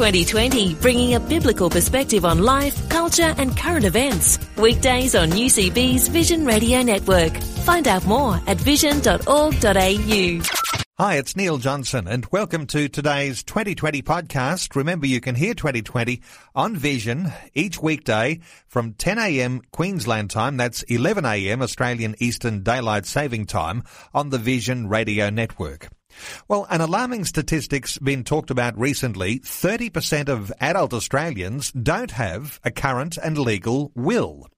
2020, 0.00 0.74
bringing 0.76 1.14
a 1.14 1.20
biblical 1.20 1.68
perspective 1.68 2.24
on 2.24 2.38
life, 2.42 2.88
culture, 2.88 3.34
and 3.36 3.56
current 3.56 3.84
events. 3.84 4.38
Weekdays 4.56 5.14
on 5.14 5.28
UCB's 5.30 6.08
Vision 6.08 6.46
Radio 6.46 6.80
Network. 6.82 7.36
Find 7.66 7.86
out 7.88 8.06
more 8.06 8.40
at 8.46 8.56
vision.org.au. 8.56 10.42
Hi, 10.98 11.14
it's 11.16 11.34
Neil 11.34 11.58
Johnson, 11.58 12.06
and 12.06 12.24
welcome 12.30 12.66
to 12.68 12.88
today's 12.88 13.42
2020 13.42 14.00
podcast. 14.02 14.76
Remember, 14.76 15.06
you 15.06 15.20
can 15.20 15.34
hear 15.34 15.54
2020 15.54 16.22
on 16.54 16.76
Vision 16.76 17.32
each 17.52 17.82
weekday 17.82 18.40
from 18.68 18.92
10 18.94 19.18
a.m. 19.18 19.60
Queensland 19.72 20.30
time, 20.30 20.56
that's 20.56 20.82
11 20.84 21.24
a.m. 21.24 21.62
Australian 21.62 22.14
Eastern 22.20 22.62
Daylight 22.62 23.06
Saving 23.06 23.44
Time, 23.44 23.82
on 24.14 24.30
the 24.30 24.38
Vision 24.38 24.88
Radio 24.88 25.30
Network. 25.30 25.88
Well, 26.48 26.66
an 26.70 26.80
alarming 26.80 27.24
statistic's 27.24 27.98
been 27.98 28.24
talked 28.24 28.50
about 28.50 28.78
recently. 28.78 29.40
30% 29.40 30.28
of 30.28 30.52
adult 30.60 30.92
Australians 30.92 31.72
don't 31.72 32.12
have 32.12 32.60
a 32.64 32.70
current 32.70 33.16
and 33.16 33.38
legal 33.38 33.92
will. 33.94 34.48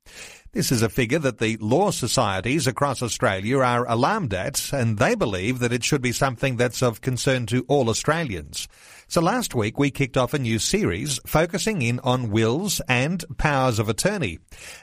This 0.52 0.70
is 0.70 0.83
a 0.83 0.91
figure 0.91 1.19
that 1.19 1.38
the 1.38 1.57
law 1.59 1.91
societies 1.91 2.66
across 2.66 3.02
Australia 3.02 3.60
are 3.60 3.88
alarmed 3.88 4.35
at, 4.35 4.71
and 4.71 4.99
they 4.99 5.15
believe 5.15 5.60
that 5.60 5.73
it 5.73 5.82
should 5.82 6.02
be 6.02 6.12
something 6.12 6.59
that's 6.59 6.82
of 6.82 7.01
concern 7.01 7.46
to 7.46 7.65
all 7.68 7.88
Australians. 7.88 8.68
So 9.13 9.21
last 9.21 9.55
week 9.55 9.79
we 9.79 9.91
kicked 9.91 10.16
off 10.16 10.32
a 10.32 10.38
new 10.38 10.59
series 10.59 11.21
focusing 11.27 11.82
in 11.82 12.01
on 12.01 12.30
wills 12.30 12.80
and 12.88 13.23
powers 13.37 13.79
of 13.79 13.91
attorney. 13.91 14.38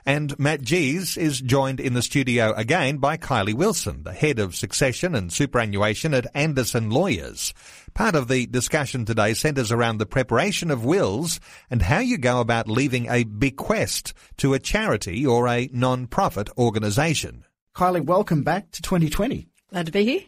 And 0.06 0.38
Matt 0.38 0.62
Gies 0.62 1.18
is 1.18 1.42
joined 1.42 1.80
in 1.80 1.96
the 1.96 2.04
studio 2.04 2.54
again 2.54 3.00
by 3.00 3.18
Kylie 3.18 3.56
Wilson, 3.56 4.04
the 4.04 4.14
head 4.14 4.38
of 4.38 4.56
succession 4.56 5.16
and 5.16 5.34
superannuation 5.34 6.14
at 6.14 6.28
Anderson 6.36 6.92
Lawyers. 6.92 7.56
Part 7.96 8.14
of 8.14 8.28
the 8.28 8.46
discussion 8.46 9.04
today 9.04 9.34
centres 9.34 9.72
around 9.72 9.98
the 9.98 10.06
preparation 10.06 10.70
of 10.70 10.86
wills 10.86 11.40
and 11.72 11.82
how 11.82 11.98
you 11.98 12.20
go 12.20 12.40
about 12.40 12.70
leaving 12.70 13.08
a 13.10 13.24
bequest 13.24 14.14
to 14.38 14.54
a 14.54 14.60
charity 14.60 15.26
or 15.26 15.48
a 15.48 15.72
non-profit 15.74 16.52
organisation. 16.56 17.46
Kylie, 17.76 18.06
welcome 18.06 18.44
back 18.44 18.70
to 18.74 18.84
2020. 18.84 19.48
Glad 19.72 19.88
to 19.88 19.92
be 19.92 20.06
here. 20.06 20.22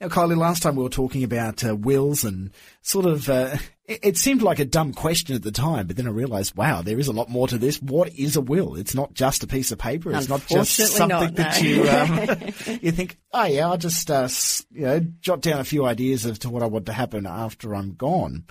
Now, 0.00 0.08
Kylie, 0.08 0.36
last 0.36 0.62
time 0.62 0.76
we 0.76 0.82
were 0.82 0.90
talking 0.90 1.24
about 1.24 1.64
uh, 1.64 1.74
wills 1.74 2.22
and 2.22 2.50
sort 2.82 3.06
of, 3.06 3.30
uh, 3.30 3.56
it, 3.86 4.00
it, 4.02 4.16
seemed 4.18 4.42
like 4.42 4.58
a 4.58 4.66
dumb 4.66 4.92
question 4.92 5.34
at 5.34 5.42
the 5.42 5.50
time, 5.50 5.86
but 5.86 5.96
then 5.96 6.06
I 6.06 6.10
realised, 6.10 6.54
wow, 6.54 6.82
there 6.82 6.98
is 6.98 7.08
a 7.08 7.14
lot 7.14 7.30
more 7.30 7.48
to 7.48 7.56
this. 7.56 7.80
What 7.80 8.12
is 8.12 8.36
a 8.36 8.42
will? 8.42 8.76
It's 8.76 8.94
not 8.94 9.14
just 9.14 9.42
a 9.42 9.46
piece 9.46 9.72
of 9.72 9.78
paper. 9.78 10.12
It's 10.14 10.28
not 10.28 10.46
just 10.46 10.74
something 10.74 11.08
not, 11.08 11.36
that 11.36 11.62
no. 11.62 11.68
you 11.68 11.88
um, 11.88 12.78
you 12.82 12.92
think, 12.92 13.16
oh 13.32 13.46
yeah, 13.46 13.68
I'll 13.68 13.78
just 13.78 14.10
uh, 14.10 14.28
you 14.70 14.82
know 14.82 15.00
jot 15.20 15.40
down 15.40 15.60
a 15.60 15.64
few 15.64 15.86
ideas 15.86 16.26
as 16.26 16.40
to 16.40 16.50
what 16.50 16.62
I 16.62 16.66
want 16.66 16.86
to 16.86 16.92
happen 16.92 17.26
after 17.26 17.74
I'm 17.74 17.94
gone. 17.94 18.44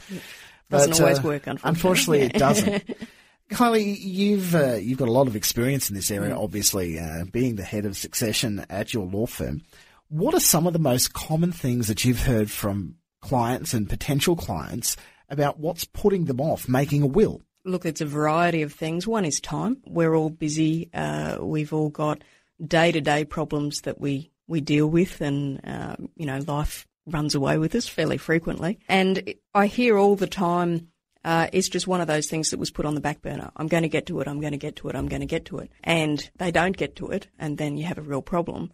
Doesn't 0.72 0.92
but, 0.92 1.00
always 1.00 1.22
work, 1.22 1.46
unfortunately. 1.46 1.70
Unfortunately, 1.70 2.22
it 2.22 2.34
doesn't. 2.34 2.98
Kylie, 3.52 3.98
you've 4.00 4.56
uh, 4.56 4.76
you've 4.76 4.98
got 4.98 5.08
a 5.08 5.12
lot 5.12 5.28
of 5.28 5.36
experience 5.36 5.90
in 5.90 5.96
this 5.96 6.10
area, 6.10 6.34
mm. 6.34 6.44
obviously, 6.44 6.98
uh, 6.98 7.26
being 7.32 7.56
the 7.56 7.64
head 7.64 7.86
of 7.86 7.96
succession 7.96 8.66
at 8.72 8.94
your 8.96 9.06
law 9.06 9.28
firm. 9.28 9.62
What 10.09 10.36
are 10.36 10.39
some 10.39 10.67
of 10.67 10.73
the 10.73 10.80
most 10.80 11.14
common 11.14 11.52
things 11.52 11.88
that 11.88 12.06
you've 12.06 12.22
heard 12.22 12.52
from 12.52 12.95
clients 13.22 13.73
and 13.73 13.89
potential 13.89 14.36
clients 14.36 14.95
about 15.30 15.60
what's 15.60 15.83
putting 15.83 16.26
them 16.26 16.39
off 16.39 16.70
making 16.70 17.02
a 17.02 17.08
will? 17.08 17.42
Look, 17.64 17.86
it's 17.86 18.02
a 18.02 18.05
variety 18.05 18.61
of 18.61 18.71
things. 18.71 19.08
One 19.08 19.26
is 19.26 19.42
time. 19.42 19.77
We're 19.88 20.14
all 20.14 20.30
busy. 20.30 20.92
Uh, 20.93 21.39
we've 21.42 21.73
all 21.73 21.89
got 21.89 22.23
day 22.64 22.92
to 22.92 23.02
day 23.02 23.26
problems 23.26 23.82
that 23.82 23.99
we, 23.99 24.30
we 24.48 24.61
deal 24.61 24.86
with, 24.86 25.21
and, 25.21 25.60
uh, 25.66 25.95
you 26.16 26.27
know, 26.27 26.39
life 26.45 26.87
runs 27.08 27.33
away 27.33 27.58
with 27.58 27.73
us 27.73 27.87
fairly 27.87 28.17
frequently. 28.17 28.77
And 28.87 29.33
I 29.55 29.66
hear 29.66 29.98
all 29.98 30.16
the 30.16 30.27
time, 30.27 30.89
uh, 31.23 31.48
it's 31.52 31.67
just 31.67 31.87
one 31.87 32.02
of 32.02 32.08
those 32.08 32.27
things 32.27 32.52
that 32.52 32.60
was 32.60 32.70
put 32.70 32.86
on 32.86 32.93
the 32.93 33.02
back 33.02 33.23
burner. 33.23 33.49
I'm 33.55 33.67
going 33.67 33.83
to 33.83 33.89
get 33.89 34.05
to 34.05 34.20
it. 34.20 34.27
I'm 34.27 34.39
going 34.39 34.52
to 34.52 34.58
get 34.58 34.76
to 34.77 34.89
it. 34.89 34.95
I'm 34.95 35.08
going 35.08 35.22
to 35.22 35.26
get 35.26 35.45
to 35.45 35.58
it. 35.58 35.72
And 35.83 36.30
they 36.37 36.52
don't 36.52 36.77
get 36.77 36.95
to 36.98 37.08
it. 37.08 37.27
And 37.39 37.58
then 37.58 37.76
you 37.76 37.86
have 37.86 37.98
a 37.98 38.04
real 38.04 38.22
problem. 38.22 38.72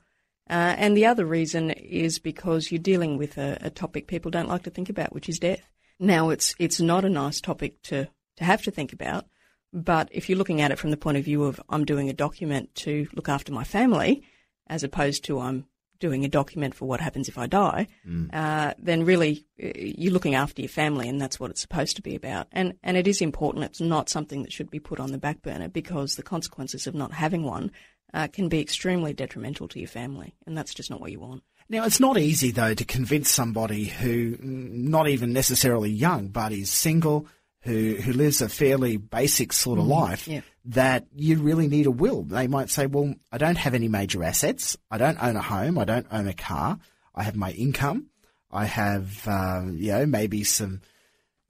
Uh, 0.51 0.75
and 0.77 0.97
the 0.97 1.05
other 1.05 1.25
reason 1.25 1.71
is 1.71 2.19
because 2.19 2.71
you're 2.71 2.79
dealing 2.79 3.17
with 3.17 3.37
a, 3.37 3.57
a, 3.61 3.69
topic 3.69 4.05
people 4.05 4.29
don't 4.29 4.49
like 4.49 4.63
to 4.63 4.69
think 4.69 4.89
about, 4.89 5.13
which 5.13 5.29
is 5.29 5.39
death. 5.39 5.65
Now, 5.97 6.29
it's 6.29 6.53
it's 6.59 6.81
not 6.81 7.05
a 7.05 7.09
nice 7.09 7.39
topic 7.39 7.81
to, 7.83 8.09
to 8.35 8.43
have 8.43 8.61
to 8.63 8.71
think 8.71 8.91
about, 8.91 9.25
but 9.71 10.09
if 10.11 10.27
you're 10.27 10.37
looking 10.37 10.59
at 10.59 10.71
it 10.71 10.77
from 10.77 10.91
the 10.91 10.97
point 10.97 11.17
of 11.17 11.23
view 11.23 11.45
of 11.45 11.61
I'm 11.69 11.85
doing 11.85 12.09
a 12.09 12.13
document 12.13 12.75
to 12.75 13.07
look 13.13 13.29
after 13.29 13.53
my 13.53 13.63
family, 13.63 14.23
as 14.67 14.83
opposed 14.83 15.23
to 15.25 15.39
I'm 15.39 15.67
doing 15.99 16.25
a 16.25 16.27
document 16.27 16.75
for 16.75 16.85
what 16.85 16.99
happens 16.99 17.29
if 17.29 17.37
I 17.37 17.45
die, 17.45 17.87
mm. 18.05 18.33
uh, 18.33 18.73
then 18.77 19.05
really 19.05 19.45
uh, 19.63 19.69
you're 19.75 20.11
looking 20.11 20.35
after 20.35 20.61
your 20.61 20.69
family, 20.69 21.07
and 21.07 21.21
that's 21.21 21.39
what 21.39 21.51
it's 21.51 21.61
supposed 21.61 21.95
to 21.95 22.01
be 22.01 22.15
about. 22.15 22.47
And 22.51 22.73
and 22.83 22.97
it 22.97 23.07
is 23.07 23.21
important. 23.21 23.63
It's 23.63 23.79
not 23.79 24.09
something 24.09 24.41
that 24.41 24.51
should 24.51 24.69
be 24.69 24.79
put 24.79 24.99
on 24.99 25.13
the 25.13 25.17
back 25.17 25.41
burner 25.41 25.69
because 25.69 26.15
the 26.15 26.23
consequences 26.23 26.87
of 26.87 26.95
not 26.95 27.13
having 27.13 27.43
one 27.43 27.71
uh, 28.13 28.27
can 28.27 28.49
be 28.49 28.59
extremely 28.59 29.13
detrimental 29.13 29.67
to 29.69 29.79
your 29.79 29.87
family, 29.87 30.35
and 30.45 30.57
that's 30.57 30.73
just 30.73 30.89
not 30.89 31.01
what 31.01 31.11
you 31.11 31.19
want. 31.19 31.43
Now, 31.69 31.85
it's 31.85 32.01
not 32.01 32.17
easy 32.17 32.51
though 32.51 32.73
to 32.73 32.83
convince 32.83 33.29
somebody 33.29 33.85
who, 33.85 34.37
not 34.41 35.07
even 35.07 35.31
necessarily 35.31 35.89
young, 35.89 36.27
but 36.27 36.51
is 36.51 36.69
single, 36.69 37.27
who 37.61 37.95
who 37.95 38.11
lives 38.11 38.41
a 38.41 38.49
fairly 38.49 38.97
basic 38.97 39.53
sort 39.53 39.79
of 39.79 39.85
mm, 39.85 39.89
life, 39.89 40.27
yeah. 40.27 40.41
that 40.65 41.05
you 41.15 41.37
really 41.37 41.67
need 41.67 41.85
a 41.85 41.91
will. 41.91 42.23
They 42.23 42.47
might 42.47 42.69
say, 42.69 42.87
"Well, 42.87 43.15
I 43.31 43.37
don't 43.37 43.57
have 43.57 43.73
any 43.73 43.87
major 43.87 44.23
assets. 44.23 44.77
I 44.89 44.97
don't 44.97 45.21
own 45.23 45.35
a 45.35 45.41
home. 45.41 45.77
I 45.77 45.85
don't 45.85 46.07
own 46.11 46.27
a 46.27 46.33
car. 46.33 46.79
I 47.15 47.23
have 47.23 47.35
my 47.35 47.51
income. 47.51 48.07
I 48.51 48.65
have, 48.65 49.25
uh, 49.27 49.63
you 49.71 49.91
know, 49.91 50.05
maybe 50.05 50.43
some." 50.43 50.81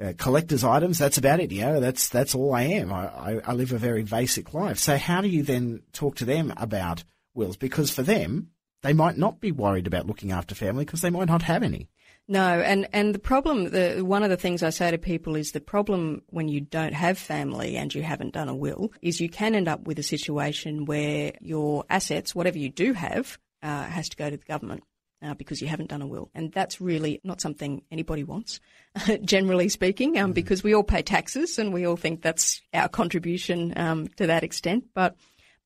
Uh, 0.02 0.14
collector's 0.18 0.64
items. 0.64 0.98
That's 0.98 1.18
about 1.18 1.40
it. 1.40 1.52
You 1.52 1.62
know, 1.62 1.80
that's 1.80 2.10
that's 2.10 2.34
all 2.34 2.54
I 2.54 2.64
am. 2.64 2.92
I, 2.92 3.06
I, 3.08 3.42
I 3.46 3.54
live 3.54 3.72
a 3.72 3.78
very 3.78 4.04
basic 4.04 4.54
life. 4.54 4.80
So 4.80 4.98
how 4.98 5.22
do 5.22 5.28
you 5.28 5.44
then 5.44 5.84
talk 5.94 6.16
to 6.16 6.26
them 6.26 6.54
about 6.58 7.04
wills? 7.36 7.56
Because 7.56 7.92
for 7.92 8.02
them, 8.02 8.50
they 8.82 8.94
might 8.94 9.18
not 9.18 9.40
be 9.40 9.52
worried 9.52 9.86
about 9.86 10.08
looking 10.08 10.32
after 10.32 10.56
family 10.56 10.86
because 10.86 11.02
they 11.02 11.12
might 11.12 11.28
not 11.28 11.44
have 11.44 11.62
any. 11.62 11.88
No, 12.28 12.62
and, 12.62 12.88
and 12.94 13.14
the 13.14 13.20
problem, 13.20 13.72
the, 13.72 14.02
one 14.02 14.24
of 14.24 14.30
the 14.30 14.38
things 14.38 14.64
I 14.64 14.70
say 14.70 14.90
to 14.90 14.98
people 14.98 15.36
is 15.36 15.52
the 15.52 15.60
problem 15.60 16.22
when 16.30 16.48
you 16.48 16.62
don't 16.62 16.94
have 16.94 17.18
family 17.18 17.76
and 17.76 17.94
you 17.94 18.04
haven't 18.04 18.34
done 18.34 18.48
a 18.48 18.56
will 18.56 18.94
is 19.02 19.20
you 19.20 19.30
can 19.30 19.54
end 19.54 19.68
up 19.68 19.86
with 19.86 20.00
a 20.00 20.04
situation 20.04 20.86
where 20.86 21.34
your 21.42 21.84
assets, 21.90 22.34
whatever 22.34 22.58
you 22.58 22.70
do 22.70 22.94
have, 22.94 23.38
uh, 23.62 23.84
has 23.84 24.10
to 24.10 24.18
go 24.18 24.30
to 24.30 24.38
the 24.38 24.46
government 24.46 24.84
uh, 25.22 25.34
because 25.34 25.62
you 25.62 25.68
haven't 25.68 25.90
done 25.90 26.02
a 26.02 26.08
will. 26.08 26.30
And 26.34 26.52
that's 26.52 26.82
really 26.82 27.22
not 27.24 27.42
something 27.42 27.84
anybody 27.92 28.24
wants, 28.24 28.60
generally 29.24 29.70
speaking, 29.70 30.20
um, 30.20 30.32
mm. 30.32 30.36
because 30.36 30.64
we 30.64 30.74
all 30.74 30.84
pay 30.84 31.02
taxes 31.02 31.60
and 31.60 31.74
we 31.74 31.86
all 31.86 31.98
think 31.98 32.22
that's 32.22 32.62
our 32.74 32.90
contribution 32.90 33.74
um, 33.78 34.08
to 34.18 34.28
that 34.28 34.44
extent. 34.44 34.86
But 34.94 35.16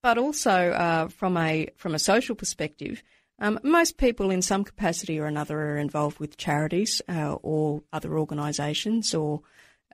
but 0.02 0.18
also 0.18 0.72
uh, 0.72 1.08
from 1.08 1.36
a 1.38 1.70
from 1.78 1.96
a 1.96 2.00
social 2.00 2.36
perspective, 2.36 3.02
um, 3.40 3.60
most 3.64 3.98
people 3.98 4.30
in 4.30 4.42
some 4.42 4.64
capacity 4.64 5.20
or 5.20 5.26
another 5.26 5.60
are 5.60 5.78
involved 5.78 6.20
with 6.20 6.38
charities 6.38 7.02
uh, 7.10 7.34
or 7.42 7.82
other 7.92 8.18
organisations 8.18 9.14
or 9.14 9.42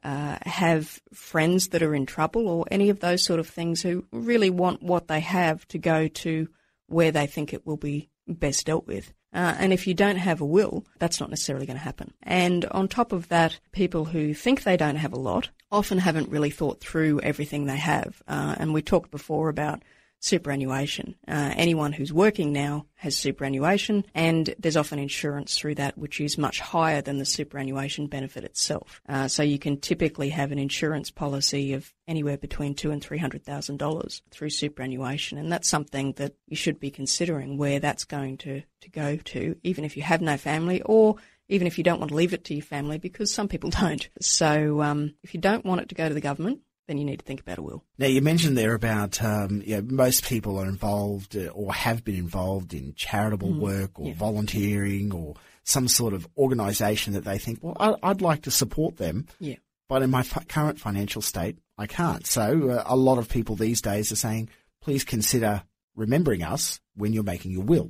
uh, 0.04 0.38
have 0.44 1.00
friends 1.14 1.70
that 1.70 1.84
are 1.84 1.96
in 1.96 2.06
trouble 2.06 2.48
or 2.48 2.66
any 2.72 2.90
of 2.90 3.00
those 3.00 3.24
sort 3.24 3.40
of 3.40 3.48
things 3.48 3.82
who 3.82 4.06
really 4.12 4.50
want 4.50 4.82
what 4.82 5.08
they 5.08 5.20
have 5.20 5.68
to 5.70 5.78
go 5.78 6.08
to 6.08 6.48
where 6.88 7.12
they 7.12 7.28
think 7.28 7.54
it 7.54 7.66
will 7.66 7.78
be 7.78 8.10
best 8.28 8.66
dealt 8.66 8.88
with. 8.88 9.14
Uh, 9.34 9.56
and 9.60 9.72
if 9.72 9.88
you 9.88 9.94
don't 9.94 10.18
have 10.18 10.42
a 10.42 10.46
will, 10.46 10.86
that's 11.00 11.20
not 11.20 11.30
necessarily 11.30 11.66
going 11.66 11.78
to 11.78 11.84
happen. 11.84 12.14
And 12.24 12.66
on 12.66 12.88
top 12.88 13.12
of 13.14 13.30
that, 13.30 13.60
people 13.72 14.06
who 14.06 14.34
think 14.34 14.64
they 14.64 14.78
don't 14.78 14.98
have 14.98 15.14
a 15.14 15.20
lot 15.20 15.50
often 15.72 16.00
haven't 16.00 16.30
really 16.30 16.50
thought 16.50 16.82
through 16.82 17.22
everything 17.22 17.66
they 17.66 17.78
have. 17.78 18.22
Uh, 18.28 18.56
and 18.58 18.74
we 18.74 18.82
talked 18.82 19.10
before 19.10 19.48
about 19.48 19.82
superannuation. 20.22 21.16
Uh, 21.28 21.52
anyone 21.58 21.92
who's 21.92 22.14
working 22.14 22.54
now 22.54 22.86
has 22.96 23.18
superannuation, 23.18 24.06
and 24.14 24.54
there's 24.60 24.78
often 24.78 25.00
insurance 25.00 25.58
through 25.58 25.76
that, 25.76 25.98
which 25.98 26.22
is 26.22 26.38
much 26.38 26.60
higher 26.60 27.02
than 27.02 27.18
the 27.18 27.26
superannuation 27.26 28.08
benefit 28.08 28.44
itself. 28.44 29.02
Uh, 29.10 29.28
so 29.28 29.44
you 29.44 29.60
can 29.60 29.78
typically 29.80 30.30
have 30.30 30.52
an 30.52 30.60
insurance 30.60 31.12
policy 31.12 31.74
of 31.74 31.92
anywhere 32.08 32.38
between 32.38 32.76
two 32.76 32.92
and 32.92 33.04
three 33.04 33.18
hundred 33.18 33.44
thousand 33.44 33.78
dollars 33.78 34.22
through 34.30 34.52
superannuation, 34.52 35.38
and 35.38 35.52
that's 35.52 35.68
something 35.68 36.14
that 36.14 36.34
you 36.48 36.56
should 36.56 36.80
be 36.80 36.92
considering 36.92 37.58
where 37.58 37.80
that's 37.80 38.06
going 38.06 38.38
to 38.38 38.62
to 38.82 38.90
go 38.90 39.16
to, 39.18 39.56
even 39.64 39.84
if 39.84 39.98
you 39.98 40.04
have 40.04 40.22
no 40.22 40.38
family 40.38 40.82
or 40.84 41.16
even 41.50 41.68
if 41.68 41.78
you 41.78 41.84
don't 41.84 42.00
want 42.00 42.10
to 42.10 42.16
leave 42.16 42.34
it 42.34 42.46
to 42.46 42.54
your 42.54 42.64
family, 42.64 42.98
because 42.98 43.32
some 43.32 43.48
people 43.48 43.70
don't. 43.82 44.08
So 44.22 44.82
um, 44.82 45.16
if 45.24 45.34
you 45.34 45.42
don't 45.42 45.66
want 45.66 45.82
it 45.82 45.90
to 45.90 45.96
go 45.96 46.08
to 46.08 46.14
the 46.14 46.22
government, 46.22 46.62
then 46.88 46.98
you 46.98 47.06
need 47.06 47.20
to 47.20 47.26
think 47.26 47.40
about 47.40 47.58
a 47.58 47.62
will. 47.62 47.84
Now, 47.98 48.08
you 48.08 48.22
mentioned 48.22 48.58
there 48.58 48.74
about 48.74 49.24
um, 49.24 49.62
you 49.66 49.76
know, 49.78 49.88
most 49.90 50.26
people 50.26 50.58
are 50.60 50.68
involved 50.68 51.38
uh, 51.38 51.48
or 51.48 51.74
have 51.74 52.04
been 52.04 52.16
involved 52.16 52.74
in 52.74 52.94
charitable 52.96 53.54
work 53.54 54.00
or 54.00 54.08
yeah. 54.08 54.14
volunteering 54.16 55.14
or 55.14 55.36
some 55.64 55.88
sort 55.88 56.14
of 56.14 56.28
organisation 56.38 57.14
that 57.14 57.24
they 57.24 57.38
think, 57.38 57.60
well, 57.62 57.78
I, 57.80 57.96
I'd 58.10 58.22
like 58.22 58.42
to 58.44 58.52
support 58.52 58.98
them, 58.98 59.28
Yeah. 59.40 59.56
but 59.88 60.02
in 60.02 60.10
my 60.10 60.22
f- 60.22 60.48
current 60.48 60.80
financial 60.80 61.22
state, 61.22 61.58
I 61.78 61.86
can't. 61.88 62.26
So 62.26 62.70
uh, 62.72 62.84
a 62.86 62.96
lot 62.96 63.20
of 63.20 63.30
people 63.30 63.56
these 63.56 63.82
days 63.82 64.12
are 64.12 64.16
saying, 64.18 64.50
please 64.82 65.04
consider 65.04 65.64
remembering 65.96 66.42
us 66.44 66.80
when 66.96 67.14
you're 67.14 67.24
making 67.24 67.52
your 67.52 67.64
will. 67.64 67.90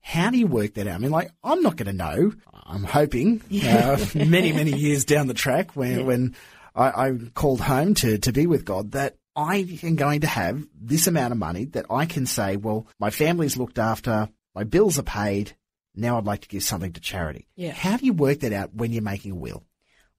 How 0.00 0.30
do 0.30 0.38
you 0.38 0.46
work 0.46 0.74
that 0.74 0.86
out? 0.86 0.94
I 0.94 0.98
mean, 0.98 1.10
like, 1.10 1.30
I'm 1.42 1.62
not 1.62 1.76
going 1.76 1.86
to 1.86 1.92
know. 1.92 2.32
I'm 2.52 2.84
hoping 2.84 3.42
uh, 3.64 3.98
many, 4.14 4.52
many 4.52 4.72
years 4.72 5.04
down 5.04 5.26
the 5.26 5.34
track 5.34 5.76
when, 5.76 6.04
when 6.06 6.34
I, 6.74 7.08
I 7.08 7.18
called 7.34 7.60
home 7.60 7.94
to, 7.94 8.18
to 8.18 8.32
be 8.32 8.46
with 8.46 8.64
God 8.64 8.92
that 8.92 9.16
I 9.36 9.78
am 9.82 9.96
going 9.96 10.20
to 10.20 10.26
have 10.26 10.64
this 10.80 11.06
amount 11.06 11.32
of 11.32 11.38
money 11.38 11.64
that 11.66 11.86
I 11.90 12.06
can 12.06 12.26
say, 12.26 12.56
well, 12.56 12.86
my 12.98 13.10
family's 13.10 13.56
looked 13.56 13.78
after, 13.78 14.28
my 14.54 14.64
bills 14.64 14.98
are 14.98 15.02
paid. 15.04 15.56
Now 15.94 16.18
I'd 16.18 16.24
like 16.24 16.40
to 16.42 16.48
give 16.48 16.62
something 16.62 16.92
to 16.92 17.00
charity. 17.00 17.46
Yeah. 17.56 17.72
How 17.72 17.96
do 17.96 18.04
you 18.04 18.12
work 18.12 18.40
that 18.40 18.52
out 18.52 18.74
when 18.74 18.92
you're 18.92 19.02
making 19.02 19.32
a 19.32 19.36
will? 19.36 19.64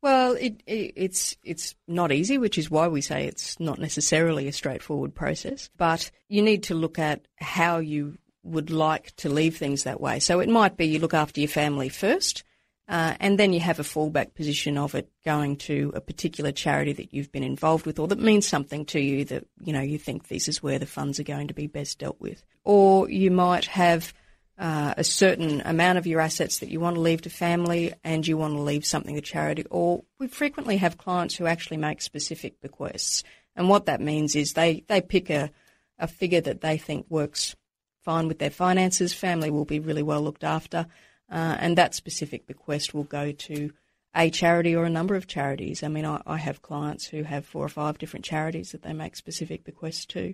Well, 0.02 0.34
it, 0.34 0.62
it, 0.68 0.94
it's 0.96 1.36
it's 1.44 1.74
not 1.88 2.12
easy, 2.12 2.38
which 2.38 2.58
is 2.60 2.70
why 2.70 2.88
we 2.90 3.02
say 3.02 3.26
it's 3.26 3.60
not 3.60 3.80
necessarily 3.80 4.48
a 4.48 4.54
straightforward 4.54 5.16
process. 5.16 5.70
But 5.78 6.12
you 6.30 6.44
need 6.44 6.64
to 6.64 6.76
look 6.76 7.00
at 7.00 7.28
how 7.38 7.80
you 7.80 8.18
would 8.44 8.70
like 8.70 9.16
to 9.18 9.30
leave 9.30 9.58
things 9.58 9.84
that 9.84 10.00
way. 10.00 10.20
So 10.20 10.40
it 10.40 10.50
might 10.50 10.78
be 10.78 10.86
you 10.86 11.00
look 11.00 11.16
after 11.16 11.42
your 11.42 11.50
family 11.50 11.90
first, 11.90 12.44
uh, 12.88 13.16
and 13.20 13.40
then 13.40 13.52
you 13.52 13.60
have 13.60 13.80
a 13.80 13.84
fallback 13.84 14.36
position 14.36 14.78
of 14.78 14.94
it 14.94 15.10
going 15.24 15.58
to 15.58 15.92
a 15.96 16.02
particular 16.02 16.52
charity 16.52 16.94
that 16.94 17.14
you've 17.14 17.32
been 17.32 17.44
involved 17.44 17.86
with, 17.86 17.98
or 17.98 18.08
that 18.08 18.20
means 18.20 18.48
something 18.48 18.86
to 18.86 19.00
you 19.00 19.26
that 19.26 19.46
you 19.60 19.74
know 19.74 19.82
you 19.82 19.98
think 19.98 20.28
this 20.28 20.48
is 20.48 20.62
where 20.62 20.78
the 20.78 20.86
funds 20.86 21.20
are 21.20 21.24
going 21.24 21.48
to 21.48 21.54
be 21.54 21.68
best 21.68 22.00
dealt 22.00 22.20
with. 22.20 22.44
Or 22.64 23.10
you 23.10 23.32
might 23.32 23.66
have 23.66 24.14
uh, 24.58 24.94
a 24.98 25.04
certain 25.04 25.62
amount 25.66 25.98
of 25.98 26.08
your 26.08 26.22
assets 26.22 26.60
that 26.60 26.70
you 26.70 26.80
want 26.80 26.96
to 26.96 27.02
leave 27.02 27.22
to 27.24 27.30
family 27.30 27.94
and 28.04 28.26
you 28.26 28.38
want 28.38 28.54
to 28.54 28.62
leave 28.62 28.86
something 28.86 29.16
to 29.16 29.22
charity. 29.22 29.66
Or 29.70 30.04
we 30.20 30.28
frequently 30.28 30.78
have 30.78 30.98
clients 30.98 31.36
who 31.36 31.46
actually 31.46 31.78
make 31.78 32.02
specific 32.02 32.62
bequests. 32.62 33.24
And 33.56 33.68
what 33.68 33.86
that 33.88 34.02
means 34.02 34.36
is 34.36 34.54
they, 34.54 34.84
they 34.88 35.02
pick 35.02 35.30
a, 35.30 35.52
a 36.00 36.08
figure 36.08 36.42
that 36.42 36.62
they 36.62 36.78
think 36.78 37.06
works 37.10 37.56
fine 38.04 38.28
with 38.28 38.40
their 38.40 38.50
finances. 38.50 39.14
Family 39.14 39.50
will 39.50 39.66
be 39.66 39.80
really 39.80 40.04
well 40.04 40.22
looked 40.22 40.44
after. 40.44 40.88
Uh, 41.32 41.58
and 41.60 41.78
that 41.78 41.96
specific 41.96 42.46
bequest 42.46 42.94
will 42.94 43.04
go 43.04 43.32
to 43.32 43.72
a 44.16 44.30
charity 44.30 44.76
or 44.76 44.86
a 44.86 44.90
number 44.90 45.16
of 45.16 45.28
charities. 45.28 45.84
I 45.84 45.88
mean, 45.88 46.06
I, 46.06 46.22
I 46.26 46.38
have 46.38 46.62
clients 46.62 47.08
who 47.08 47.24
have 47.24 47.46
four 47.46 47.66
or 47.66 47.70
five 47.70 47.98
different 47.98 48.26
charities 48.26 48.72
that 48.72 48.84
they 48.84 48.94
make 48.94 49.16
specific 49.16 49.64
bequests 49.64 50.06
to 50.08 50.34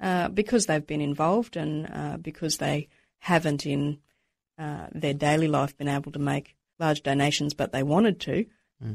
uh, 0.00 0.28
because 0.28 0.66
they've 0.66 0.86
been 0.86 1.00
involved 1.00 1.56
and 1.56 1.88
uh, 1.92 2.16
because 2.16 2.58
they 2.58 2.88
haven't 3.20 3.64
in 3.64 3.98
uh, 4.58 4.88
their 4.92 5.14
daily 5.14 5.48
life 5.48 5.76
been 5.76 5.88
able 5.88 6.12
to 6.12 6.18
make 6.18 6.56
large 6.78 7.02
donations, 7.02 7.54
but 7.54 7.72
they 7.72 7.82
wanted 7.82 8.20
to. 8.20 8.46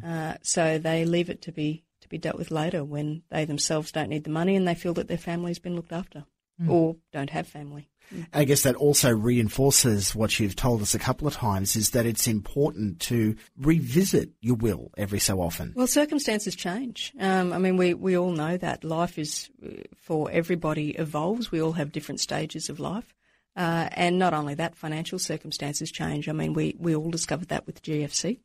Uh, 0.06 0.36
so 0.42 0.78
they 0.78 1.06
leave 1.06 1.30
it 1.30 1.42
to 1.42 1.52
be 1.52 1.84
to 2.02 2.10
be 2.10 2.18
dealt 2.18 2.38
with 2.38 2.52
later 2.52 2.84
when 2.84 3.24
they 3.30 3.44
themselves 3.44 3.92
don't 3.92 4.10
need 4.10 4.24
the 4.24 4.30
money 4.30 4.56
and 4.56 4.68
they 4.68 4.76
feel 4.76 4.94
that 4.94 5.08
their 5.08 5.18
family's 5.18 5.60
been 5.60 5.76
looked 5.76 5.92
after 5.92 6.26
or 6.68 6.96
don't 7.12 7.30
have 7.30 7.48
family. 7.48 7.90
I 8.34 8.44
guess 8.44 8.64
that 8.64 8.76
also 8.76 9.12
reinforces 9.12 10.16
what 10.16 10.40
you've 10.40 10.56
told 10.56 10.82
us 10.82 10.96
a 10.96 11.00
couple 11.00 11.28
of 11.28 11.36
times 11.36 11.76
is 11.76 11.92
that 11.92 12.06
it's 12.06 12.28
important 12.28 13.00
to 13.02 13.36
revisit 13.58 14.32
your 14.42 14.56
will 14.56 14.92
every 14.98 15.20
so 15.20 15.42
often. 15.42 15.74
Well, 15.76 15.88
circumstances 15.88 16.56
change. 16.56 17.14
Um, 17.20 17.54
I 17.54 17.60
mean, 17.60 17.78
we, 17.78 17.94
we 17.94 18.18
all 18.18 18.32
know 18.32 18.58
that 18.58 18.84
life 18.84 19.20
is, 19.20 19.50
uh, 19.64 19.84
for 19.96 20.30
everybody, 20.32 20.92
evolves. 20.92 21.52
We 21.52 21.62
all 21.62 21.74
have 21.74 21.92
different 21.92 22.20
stages 22.20 22.70
of 22.70 22.80
life. 22.80 23.14
Uh, 23.56 23.90
and 23.92 24.18
not 24.18 24.34
only 24.34 24.56
that, 24.56 24.76
financial 24.76 25.20
circumstances 25.20 25.92
change. 25.92 26.30
I 26.30 26.32
mean, 26.32 26.54
we, 26.54 26.76
we 26.80 26.96
all 26.96 27.12
discovered 27.12 27.50
that 27.50 27.68
with 27.68 27.84
GFC. 27.84 28.40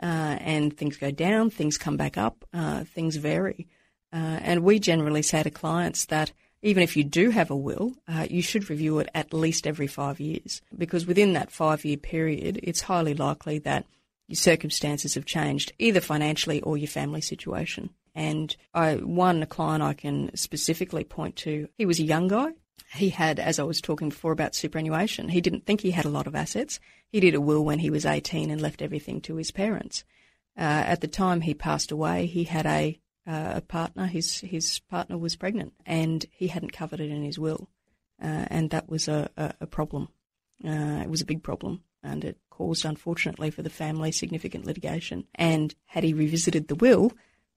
Uh, 0.00 0.36
and 0.40 0.76
things 0.76 0.96
go 0.96 1.10
down, 1.10 1.50
things 1.50 1.76
come 1.76 1.96
back 1.96 2.16
up, 2.16 2.44
uh, 2.54 2.84
things 2.84 3.16
vary. 3.16 3.66
Uh, 4.12 4.38
and 4.42 4.62
we 4.62 4.78
generally 4.78 5.22
say 5.22 5.42
to 5.42 5.50
clients 5.50 6.06
that 6.06 6.32
even 6.62 6.82
if 6.82 6.96
you 6.96 7.04
do 7.04 7.30
have 7.30 7.50
a 7.50 7.56
will, 7.56 7.92
uh, 8.08 8.26
you 8.28 8.42
should 8.42 8.68
review 8.68 8.98
it 8.98 9.08
at 9.14 9.32
least 9.32 9.66
every 9.66 9.86
five 9.86 10.18
years 10.18 10.60
because 10.76 11.06
within 11.06 11.32
that 11.34 11.52
five 11.52 11.84
year 11.84 11.96
period, 11.96 12.60
it's 12.62 12.82
highly 12.82 13.14
likely 13.14 13.58
that 13.60 13.86
your 14.26 14.36
circumstances 14.36 15.14
have 15.14 15.24
changed, 15.24 15.72
either 15.78 16.00
financially 16.00 16.60
or 16.62 16.76
your 16.76 16.88
family 16.88 17.20
situation. 17.20 17.90
And 18.14 18.54
I, 18.74 18.96
one 18.96 19.46
client 19.46 19.82
I 19.82 19.94
can 19.94 20.34
specifically 20.36 21.04
point 21.04 21.36
to, 21.36 21.68
he 21.78 21.86
was 21.86 22.00
a 22.00 22.04
young 22.04 22.28
guy. 22.28 22.48
He 22.94 23.10
had, 23.10 23.38
as 23.38 23.58
I 23.58 23.62
was 23.62 23.80
talking 23.80 24.08
before 24.08 24.32
about 24.32 24.54
superannuation, 24.54 25.28
he 25.28 25.40
didn't 25.40 25.66
think 25.66 25.80
he 25.80 25.92
had 25.92 26.04
a 26.04 26.10
lot 26.10 26.26
of 26.26 26.34
assets. 26.34 26.80
He 27.10 27.20
did 27.20 27.34
a 27.34 27.40
will 27.40 27.64
when 27.64 27.78
he 27.78 27.90
was 27.90 28.04
18 28.04 28.50
and 28.50 28.60
left 28.60 28.82
everything 28.82 29.20
to 29.22 29.36
his 29.36 29.50
parents. 29.50 30.04
Uh, 30.56 30.62
at 30.62 31.00
the 31.00 31.08
time 31.08 31.40
he 31.40 31.54
passed 31.54 31.92
away, 31.92 32.26
he 32.26 32.44
had 32.44 32.66
a, 32.66 32.98
uh, 33.28 33.52
a 33.56 33.60
partner. 33.60 34.06
His 34.06 34.40
his 34.40 34.80
partner 34.90 35.18
was 35.18 35.36
pregnant, 35.36 35.74
and 35.84 36.24
he 36.30 36.48
hadn't 36.48 36.72
covered 36.72 37.00
it 37.00 37.10
in 37.10 37.22
his 37.22 37.38
will, 37.38 37.68
uh, 38.22 38.46
and 38.48 38.70
that 38.70 38.88
was 38.88 39.06
a, 39.08 39.30
a, 39.36 39.54
a 39.62 39.66
problem. 39.66 40.08
Uh, 40.64 41.02
it 41.02 41.10
was 41.10 41.20
a 41.20 41.26
big 41.26 41.42
problem, 41.42 41.82
and 42.02 42.24
it 42.24 42.38
caused, 42.50 42.84
unfortunately, 42.84 43.50
for 43.50 43.62
the 43.62 43.70
family 43.70 44.10
significant 44.10 44.66
litigation. 44.66 45.24
And 45.34 45.74
had 45.86 46.04
he 46.04 46.12
revisited 46.14 46.68
the 46.68 46.74
will 46.74 47.12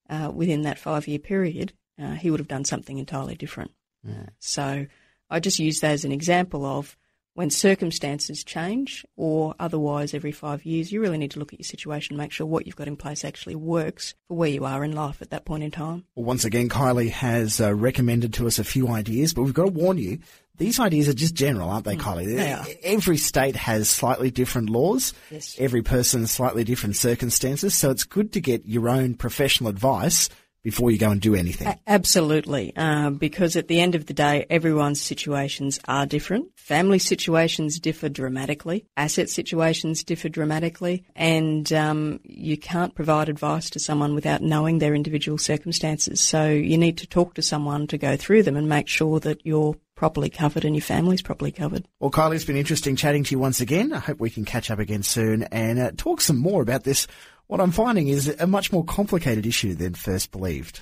uh, 0.10 0.32
within 0.34 0.64
that 0.64 0.78
five 0.78 1.08
year 1.08 1.20
period, 1.20 1.74
uh, 2.02 2.12
he 2.14 2.30
would 2.30 2.40
have 2.40 2.48
done 2.48 2.66
something 2.66 2.98
entirely 2.98 3.36
different. 3.36 3.72
Uh, 4.08 4.28
so 4.40 4.86
I 5.30 5.40
just 5.40 5.60
use 5.60 5.80
that 5.80 5.92
as 5.92 6.06
an 6.06 6.12
example 6.12 6.66
of 6.66 6.98
when 7.34 7.50
circumstances 7.50 8.44
change 8.44 9.06
or 9.16 9.56
otherwise 9.60 10.14
every 10.14 10.32
five 10.32 10.66
years, 10.66 10.92
you 10.92 11.00
really 11.02 11.18
need 11.18 11.32
to 11.32 11.40
look 11.40 11.54
at 11.54 11.60
your 11.60 11.66
situation, 11.66 12.18
make 12.18 12.32
sure 12.32 12.46
what 12.46 12.66
you've 12.66 12.76
got 12.76 12.88
in 12.88 12.98
place 12.98 13.24
actually 13.24 13.56
works 13.56 14.14
for 14.28 14.38
where 14.38 14.50
you 14.50 14.66
are 14.66 14.84
in 14.84 14.92
life 14.92 15.22
at 15.22 15.30
that 15.30 15.46
point 15.46 15.64
in 15.64 15.72
time. 15.72 16.06
Well, 16.16 16.26
once 16.26 16.46
again, 16.46 16.70
Kylie 16.70 17.12
has 17.12 17.62
uh, 17.62 17.74
recommended 17.74 18.34
to 18.36 18.48
us 18.48 18.60
a 18.60 18.64
few 18.64 18.90
ideas, 18.90 19.34
but 19.34 19.44
we've 19.44 19.54
got 19.54 19.66
to 19.66 19.72
warn 19.72 19.98
you. 19.98 20.20
These 20.58 20.80
ideas 20.80 21.08
are 21.08 21.14
just 21.14 21.34
general, 21.34 21.70
aren't 21.70 21.86
they, 21.86 21.96
Kylie? 21.96 22.28
Mm, 22.28 22.36
they 22.36 22.52
are. 22.52 22.66
Every 22.84 23.18
state 23.18 23.56
has 23.56 23.90
slightly 23.90 24.30
different 24.30 24.70
laws. 24.70 25.14
Yes. 25.32 25.56
Every 25.58 25.82
person 25.82 26.22
has 26.22 26.32
slightly 26.32 26.64
different 26.64 26.98
circumstances. 26.98 27.74
So 27.76 27.90
it's 27.90 28.04
good 28.04 28.34
to 28.34 28.42
get 28.42 28.66
your 28.68 28.90
own 28.90 29.16
professional 29.16 29.70
advice 29.70 30.30
before 30.64 30.92
you 30.92 30.98
go 30.98 31.10
and 31.10 31.22
do 31.22 31.36
anything. 31.36 31.74
Absolutely, 31.88 32.74
uh, 32.76 33.10
because 33.10 33.56
at 33.56 33.68
the 33.68 33.80
end 33.80 33.96
of 33.96 34.06
the 34.06 34.14
day, 34.14 34.46
everyone's 34.50 35.02
situations 35.02 35.80
are 35.88 36.06
different. 36.06 36.48
Family 36.56 37.00
situations 37.00 37.80
differ 37.80 38.10
dramatically. 38.10 38.86
Asset 38.98 39.30
situations 39.30 40.04
differ 40.04 40.30
dramatically, 40.30 41.04
and 41.16 41.72
um, 41.74 42.20
you 42.24 42.58
can't 42.58 42.96
provide 42.96 43.30
advice 43.30 43.70
to 43.72 43.80
someone 43.80 44.16
without 44.16 44.42
knowing 44.42 44.80
their 44.80 44.94
individual 44.96 45.38
circumstances. 45.38 46.22
So 46.22 46.50
you 46.50 46.78
need 46.78 46.98
to 47.00 47.08
talk 47.08 47.34
to 47.36 47.42
someone 47.42 47.88
to 47.88 47.98
go 47.98 48.16
through 48.16 48.44
them 48.44 48.56
and 48.56 48.70
make 48.70 48.88
sure 48.88 49.20
that 49.22 49.46
you're 49.46 49.76
properly 50.02 50.32
covered 50.32 50.66
and 50.66 50.76
your 50.76 50.82
family's 50.82 51.22
properly 51.22 51.52
covered. 51.52 51.88
Well, 52.00 52.10
Kylie, 52.10 52.34
it's 52.34 52.44
been 52.44 52.56
interesting 52.56 52.96
chatting 52.96 53.24
to 53.24 53.32
you 53.32 53.38
once 53.38 53.62
again. 53.62 53.94
I 53.94 54.00
hope 54.00 54.20
we 54.20 54.32
can 54.32 54.46
catch 54.46 54.72
up 54.72 54.80
again 54.80 55.04
soon 55.04 55.44
and 55.44 55.80
uh, 55.80 55.92
talk 55.96 56.22
some 56.22 56.38
more 56.38 56.64
about 56.64 56.84
this. 56.84 57.06
What 57.52 57.60
I'm 57.60 57.72
finding 57.72 58.08
is 58.08 58.34
a 58.40 58.48
much 58.48 58.72
more 58.72 58.86
complicated 58.86 59.46
issue 59.46 59.74
than 59.74 59.94
first 59.94 60.32
believed. 60.32 60.80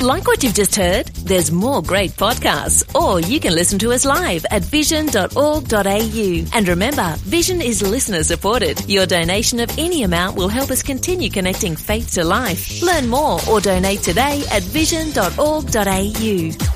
Like 0.00 0.26
what 0.26 0.42
you've 0.42 0.54
just 0.54 0.74
heard? 0.74 1.08
There's 1.08 1.52
more 1.52 1.82
great 1.82 2.12
podcasts, 2.12 2.94
or 2.94 3.20
you 3.20 3.38
can 3.38 3.54
listen 3.54 3.78
to 3.80 3.92
us 3.92 4.06
live 4.06 4.46
at 4.50 4.62
vision.org.au. 4.62 6.44
And 6.54 6.68
remember, 6.68 7.16
Vision 7.18 7.60
is 7.60 7.82
listener 7.82 8.22
supported. 8.22 8.88
Your 8.88 9.04
donation 9.04 9.60
of 9.60 9.78
any 9.78 10.04
amount 10.04 10.38
will 10.38 10.48
help 10.48 10.70
us 10.70 10.82
continue 10.82 11.28
connecting 11.28 11.76
faith 11.76 12.12
to 12.12 12.24
life. 12.24 12.80
Learn 12.80 13.10
more 13.10 13.38
or 13.46 13.60
donate 13.60 14.00
today 14.00 14.42
at 14.50 14.62
vision.org.au. 14.62 16.71